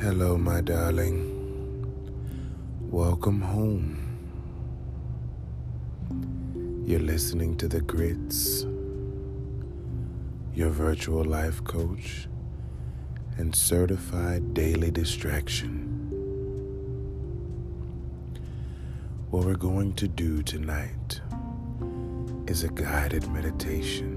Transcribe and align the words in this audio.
Hello, 0.00 0.38
my 0.38 0.62
darling. 0.62 1.26
Welcome 2.90 3.42
home. 3.42 3.98
You're 6.86 7.00
listening 7.00 7.58
to 7.58 7.68
The 7.68 7.82
Grits, 7.82 8.64
your 10.54 10.70
virtual 10.70 11.22
life 11.22 11.62
coach 11.64 12.28
and 13.36 13.54
certified 13.54 14.54
daily 14.54 14.90
distraction. 14.90 15.84
What 19.28 19.44
we're 19.44 19.54
going 19.56 19.92
to 19.96 20.08
do 20.08 20.42
tonight 20.42 21.20
is 22.46 22.64
a 22.64 22.68
guided 22.68 23.28
meditation. 23.28 24.16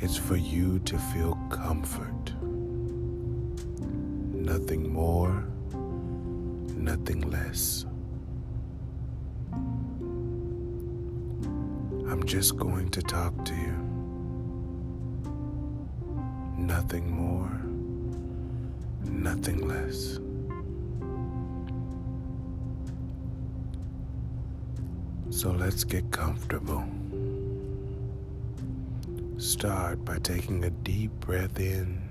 It's 0.00 0.16
for 0.16 0.34
you 0.34 0.80
to 0.80 0.98
feel 0.98 1.38
comfort. 1.48 2.34
Nothing 4.48 4.90
more, 4.90 5.44
nothing 6.74 7.20
less. 7.30 7.84
I'm 12.10 12.22
just 12.24 12.56
going 12.56 12.88
to 12.88 13.02
talk 13.02 13.44
to 13.44 13.54
you. 13.54 13.76
Nothing 16.56 17.10
more, 17.10 17.60
nothing 19.04 19.68
less. 19.68 20.18
So 25.28 25.50
let's 25.50 25.84
get 25.84 26.10
comfortable. 26.10 26.84
Start 29.36 30.06
by 30.06 30.16
taking 30.20 30.64
a 30.64 30.70
deep 30.70 31.10
breath 31.20 31.60
in. 31.60 32.08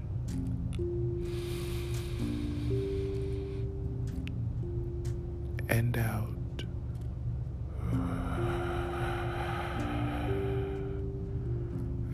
And 5.69 5.97
out. 5.97 6.63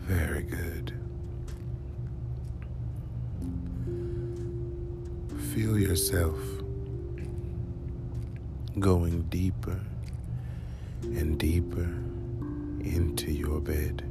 Very 0.06 0.42
good. 0.42 0.92
Feel 5.54 5.78
yourself 5.78 6.36
going 8.80 9.22
deeper 9.30 9.80
and 11.02 11.38
deeper 11.38 11.88
into 12.82 13.30
your 13.30 13.60
bed. 13.60 14.02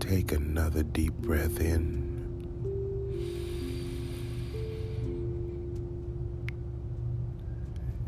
Take 0.00 0.32
another 0.32 0.82
deep 0.84 1.14
breath 1.14 1.60
in. 1.60 2.03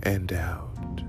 And 0.07 0.33
out. 0.35 1.03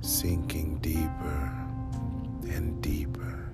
Sinking 0.00 0.78
deeper 0.78 1.52
and 2.48 2.80
deeper 2.80 3.50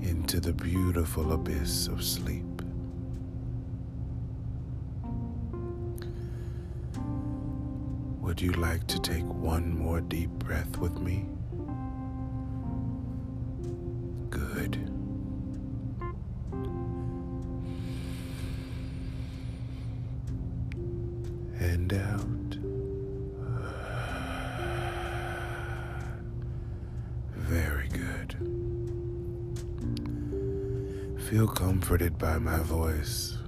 into 0.00 0.38
the 0.38 0.52
beautiful 0.52 1.32
abyss 1.32 1.88
of 1.88 2.04
sleep. 2.04 2.62
Would 8.20 8.40
you 8.40 8.52
like 8.52 8.86
to 8.86 9.00
take 9.00 9.24
one 9.24 9.76
more 9.76 10.00
deep 10.00 10.30
breath 10.30 10.78
with 10.78 11.00
me? 11.00 11.26
Good. 14.30 14.99
Good. 28.38 28.46
Feel 31.28 31.48
comforted 31.48 32.18
by 32.18 32.38
my 32.38 32.58
voice. 32.58 33.38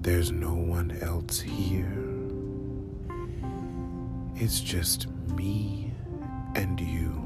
There's 0.00 0.30
no 0.30 0.54
one 0.54 0.96
else 1.00 1.40
here. 1.40 1.92
It's 4.34 4.60
just 4.60 5.08
me 5.36 5.92
and 6.54 6.80
you. 6.80 7.22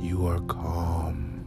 You 0.00 0.26
are 0.26 0.40
calm. 0.40 1.44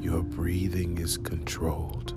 Your 0.00 0.22
breathing 0.22 0.98
is 0.98 1.18
controlled. 1.18 2.13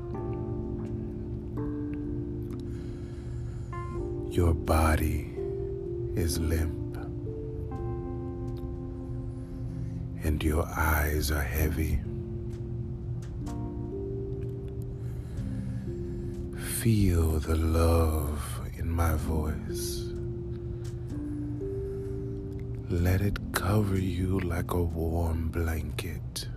Your 4.37 4.53
body 4.53 5.33
is 6.13 6.37
limp. 6.37 6.95
And 10.23 10.43
your 10.43 10.63
eyes 10.67 11.31
are 11.31 11.41
heavy. 11.41 11.99
Feel 16.83 17.39
the 17.39 17.55
love 17.55 18.61
in 18.77 18.87
my 18.91 19.15
voice. 19.15 20.03
Let 22.91 23.21
it 23.21 23.39
cover 23.53 23.97
you 23.97 24.39
like 24.41 24.71
a 24.73 24.83
warm 24.83 25.49
blanket. 25.49 26.47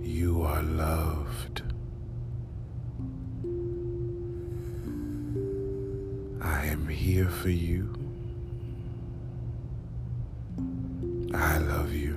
You 0.00 0.40
are 0.40 0.62
loved. 0.62 1.67
Here 7.18 7.28
for 7.30 7.50
you. 7.50 7.92
I 11.34 11.58
love 11.58 11.92
you. 11.92 12.14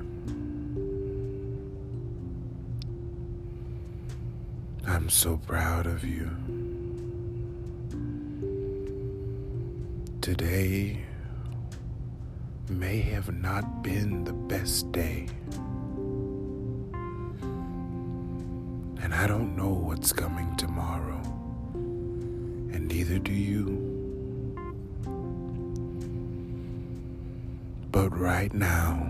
I'm 4.86 5.10
so 5.10 5.38
proud 5.38 5.88
of 5.88 6.04
you. 6.04 6.30
Today 10.22 11.04
may 12.70 13.00
have 13.02 13.34
not 13.34 13.82
been 13.82 14.24
the 14.24 14.34
best 14.34 14.92
day. 14.92 15.28
And 19.02 19.16
I 19.16 19.26
don't 19.26 19.56
know 19.58 19.70
what's 19.70 20.14
coming 20.14 20.56
tomorrow. 20.58 21.22
And 21.74 22.88
neither 22.88 23.18
do 23.18 23.34
you. 23.34 23.91
But 28.12 28.20
right 28.20 28.54
now, 28.54 29.10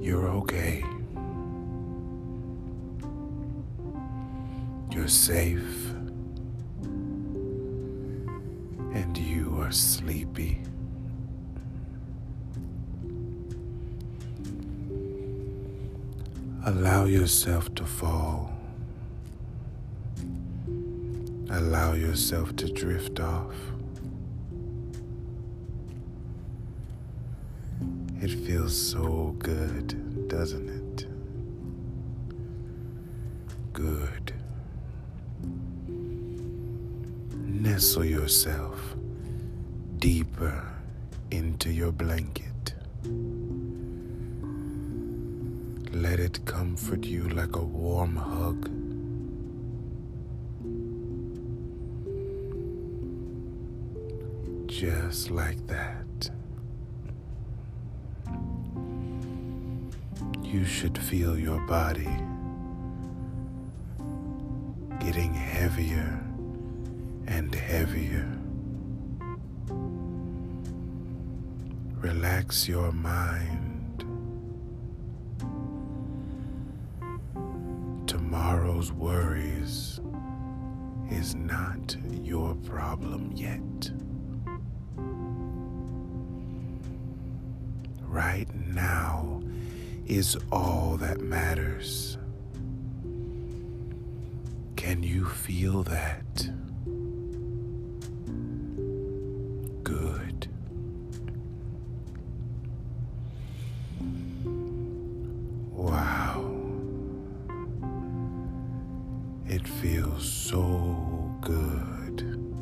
you're 0.00 0.28
okay. 0.28 0.82
You're 4.90 5.08
safe. 5.08 5.90
And 8.94 9.18
you 9.18 9.58
are 9.60 9.70
sleepy. 9.70 10.62
Allow 16.64 17.04
yourself 17.04 17.74
to 17.74 17.84
fall. 17.84 18.50
Allow 21.50 21.92
yourself 21.92 22.56
to 22.56 22.72
drift 22.72 23.20
off. 23.20 23.54
It 28.26 28.32
feels 28.44 28.76
so 28.76 29.36
good, 29.38 30.26
doesn't 30.26 30.68
it? 30.68 31.06
Good. 33.72 34.32
Nestle 37.36 38.04
yourself 38.06 38.96
deeper 40.00 40.66
into 41.30 41.70
your 41.70 41.92
blanket. 41.92 42.74
Let 45.92 46.18
it 46.18 46.44
comfort 46.46 47.04
you 47.04 47.28
like 47.28 47.54
a 47.54 47.62
warm 47.62 48.16
hug. 48.16 48.68
Just 54.66 55.30
like 55.30 55.64
that. 55.68 56.05
You 60.46 60.64
should 60.64 60.96
feel 60.96 61.36
your 61.36 61.58
body 61.66 62.08
getting 65.00 65.34
heavier 65.34 66.24
and 67.26 67.52
heavier. 67.52 68.30
Relax 71.96 72.68
your 72.68 72.92
mind. 72.92 74.04
Tomorrow's 78.06 78.92
worries 78.92 80.00
is 81.10 81.34
not 81.34 81.96
your 82.22 82.54
problem 82.54 83.32
yet. 83.34 83.90
Right 88.02 88.48
now 88.54 89.42
is 90.06 90.36
all 90.52 90.96
that 90.98 91.20
matters. 91.20 92.16
Can 94.76 95.02
you 95.02 95.24
feel 95.24 95.82
that? 95.82 96.48
Good. 99.82 100.48
Wow. 105.72 106.52
It 109.48 109.66
feels 109.66 110.30
so 110.30 111.34
good 111.40 112.54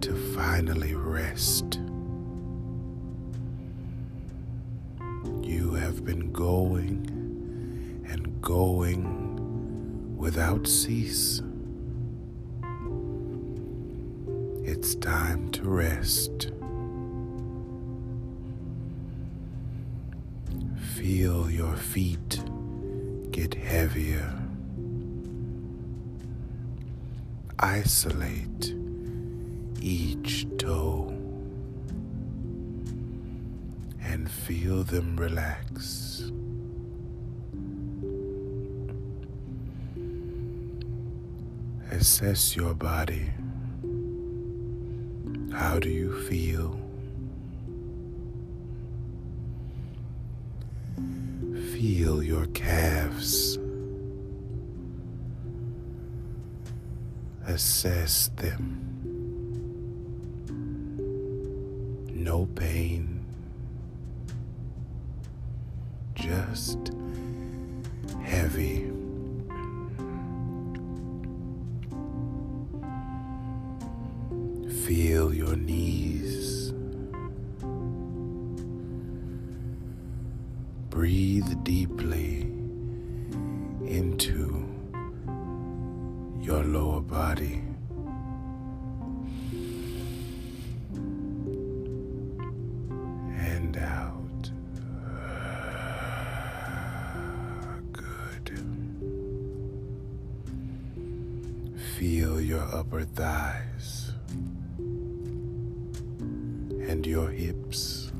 to 0.00 0.14
finally 0.34 0.94
rest. 0.94 1.80
Without 10.38 10.68
cease. 10.68 11.42
It's 14.62 14.94
time 14.94 15.50
to 15.50 15.62
rest. 15.64 16.52
Feel 20.94 21.50
your 21.50 21.74
feet 21.74 22.40
get 23.32 23.52
heavier. 23.52 24.32
Isolate 27.58 28.76
each 29.80 30.46
toe 30.56 31.08
and 34.00 34.30
feel 34.30 34.84
them 34.84 35.16
relax. 35.16 36.30
Assess 41.90 42.54
your 42.54 42.74
body. 42.74 43.30
How 45.52 45.78
do 45.78 45.88
you 45.88 46.20
feel? 46.28 46.78
Feel 51.72 52.22
your 52.22 52.46
calves. 52.48 53.58
Assess 57.46 58.28
them. 58.36 58.84
No 62.14 62.46
pain. 62.54 63.24
Just 66.14 66.92
heavy. 68.22 68.87
Feel 74.88 75.34
your 75.34 75.54
knees. 75.54 76.72
Breathe 80.88 81.62
deeply 81.62 82.40
into 83.84 84.66
your 86.40 86.64
lower 86.64 87.02
body. 87.02 87.62
And 93.36 93.76
out. 93.76 94.50
Good. 97.92 98.58
Feel 101.98 102.40
your 102.40 102.62
upper 102.74 103.04
thighs 103.04 103.97
and 106.98 107.06
your 107.06 107.30
hips. 107.30 108.10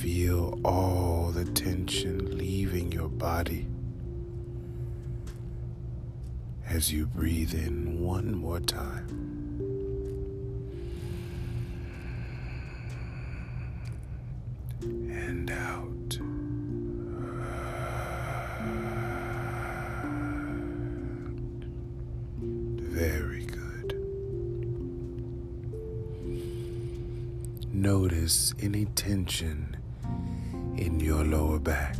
Feel 0.00 0.58
all 0.64 1.30
the 1.30 1.44
tension 1.44 2.38
leaving 2.38 2.90
your 2.90 3.08
body 3.08 3.66
as 6.66 6.90
you 6.90 7.04
breathe 7.04 7.52
in 7.52 8.00
one 8.00 8.34
more 8.34 8.60
time. 8.60 9.06
And 14.80 15.50
out. 15.50 15.93
Notice 27.74 28.54
any 28.60 28.84
tension 28.84 29.76
in 30.76 31.00
your 31.00 31.24
lower 31.24 31.58
back. 31.58 31.96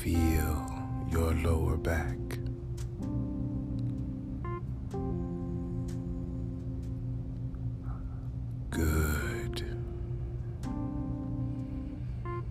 Feel 0.00 0.72
your 1.12 1.34
lower 1.34 1.76
back. 1.76 2.16
Good. 8.70 9.76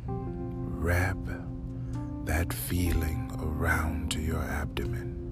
Wrap 0.05 1.17
that 2.25 2.53
feeling 2.53 3.31
around 3.41 4.11
to 4.11 4.21
your 4.21 4.43
abdomen. 4.43 5.28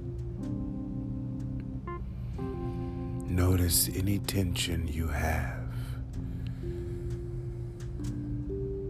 Notice 3.37 3.87
any 3.95 4.17
tension 4.17 4.87
you 4.87 5.09
have. 5.09 5.63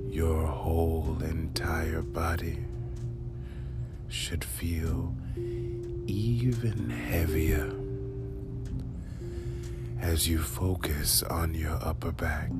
Your 0.10 0.48
whole 0.48 1.18
entire 1.22 2.02
body 2.02 2.60
should 4.08 4.46
feel 4.46 5.14
even 5.36 6.90
heavier 6.90 7.74
as 10.00 10.30
you 10.30 10.38
focus 10.38 11.24
on 11.24 11.54
your 11.54 11.78
upper 11.82 12.14
back. 12.14 12.54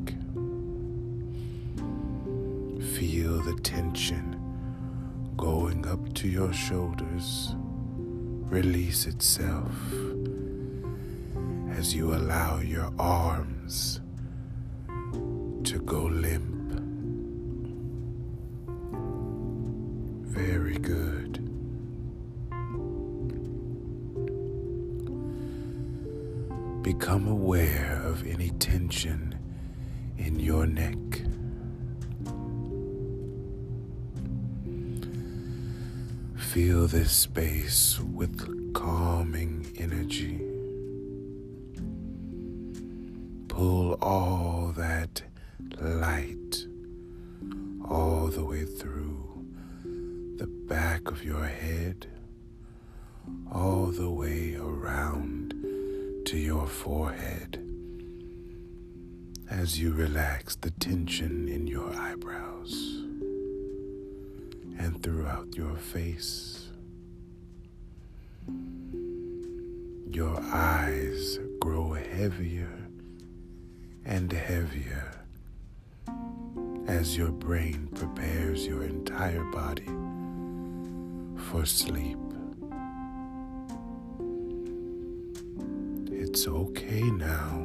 Feel 2.98 3.40
the 3.44 3.58
tension 3.64 4.36
going 5.38 5.88
up 5.88 6.14
to 6.16 6.28
your 6.28 6.52
shoulders 6.52 7.56
release 8.50 9.06
itself 9.06 9.72
as 11.78 11.94
you 11.94 12.16
allow 12.16 12.58
your 12.58 12.92
arms 12.98 14.02
to 15.64 15.80
go 15.86 16.06
limp. 16.06 16.72
Very 20.26 20.78
good. 20.80 21.34
Become 26.82 27.28
aware 27.28 28.02
of 28.04 28.26
any 28.26 28.50
tension 28.58 29.38
in 30.18 30.40
your 30.40 30.66
neck. 30.66 30.98
Feel 36.38 36.88
this 36.88 37.12
space 37.12 38.00
with 38.00 38.74
calming 38.74 39.72
energy. 39.78 40.47
Pull 43.68 43.96
all 43.96 44.72
that 44.78 45.24
light 45.82 46.66
all 47.84 48.28
the 48.28 48.46
way 48.46 48.64
through 48.64 49.46
the 50.38 50.48
back 50.48 51.12
of 51.12 51.22
your 51.22 51.44
head, 51.44 52.08
all 53.52 53.88
the 53.88 54.10
way 54.10 54.56
around 54.56 55.54
to 56.28 56.38
your 56.38 56.66
forehead. 56.66 57.62
as 59.50 59.78
you 59.78 59.92
relax 59.92 60.56
the 60.56 60.72
tension 60.72 61.50
in 61.50 61.68
your 61.68 61.94
eyebrows 61.94 62.72
and 64.80 65.04
throughout 65.04 65.54
your 65.58 65.76
face. 65.76 66.70
Your 70.10 70.40
eyes 70.54 71.40
grow 71.60 71.92
heavier 71.92 72.87
and 74.08 74.32
heavier 74.32 75.12
as 76.88 77.18
your 77.18 77.30
brain 77.30 77.90
prepares 77.94 78.66
your 78.66 78.84
entire 78.84 79.44
body 79.52 79.86
for 81.52 81.66
sleep. 81.66 82.18
It's 86.10 86.48
okay 86.48 87.02
now. 87.02 87.64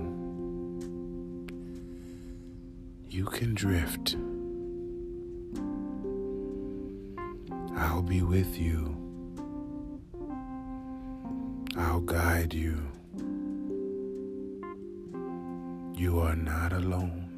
You 3.08 3.24
can 3.26 3.54
drift. 3.54 4.16
I'll 7.76 8.02
be 8.02 8.22
with 8.22 8.58
you. 8.58 8.96
I'll 11.76 12.00
guide 12.00 12.52
you. 12.52 12.82
You 16.02 16.18
are 16.18 16.34
not 16.34 16.72
alone. 16.72 17.28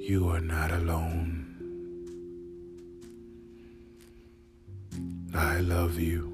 You 0.00 0.30
are 0.30 0.40
not 0.40 0.72
alone. 0.72 1.46
I 5.32 5.60
love 5.60 6.00
you. 6.00 6.24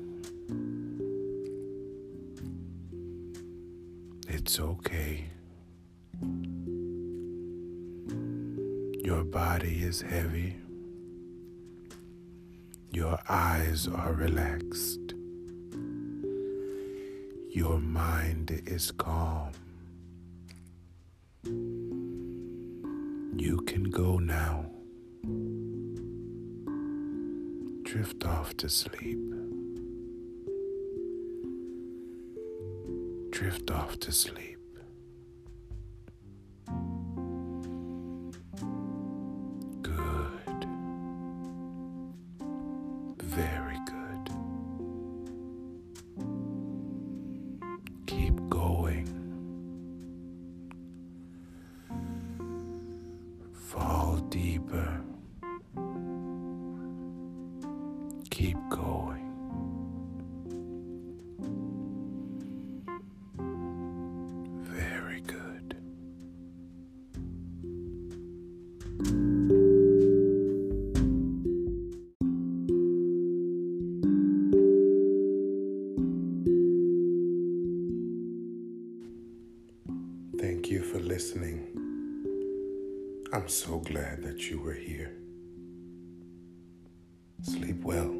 It's 4.27 4.59
okay. 4.59 5.27
Your 9.05 9.23
body 9.25 9.83
is 9.83 10.01
heavy. 10.01 10.57
Your 12.91 13.19
eyes 13.29 13.87
are 13.87 14.15
relaxed. 14.15 15.08
Your 17.59 17.81
mind 17.81 18.63
is 18.67 18.93
calm. 18.93 19.51
You 23.37 23.57
can 23.67 23.91
go 23.91 24.21
now. 24.21 24.71
Drift 27.83 28.25
off 28.25 28.57
to 28.59 28.69
sleep. 28.69 29.19
Drift 33.31 33.73
off 33.73 33.99
to 33.99 34.13
sleep. 34.13 34.58
For 80.93 81.01
listening. 81.01 81.69
I'm 83.31 83.47
so 83.47 83.79
glad 83.79 84.23
that 84.23 84.49
you 84.49 84.59
were 84.59 84.73
here. 84.73 85.13
Sleep 87.43 87.83
well. 87.83 88.18